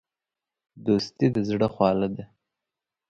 دوستي 0.85 1.27
د 1.35 1.37
زړه 1.49 1.67
خواله 1.73 2.07
ده. 2.15 2.23